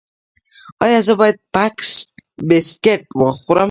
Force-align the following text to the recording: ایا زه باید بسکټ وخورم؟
ایا 0.83 0.99
زه 1.07 1.13
باید 1.19 1.37
بسکټ 2.49 3.01
وخورم؟ 3.21 3.59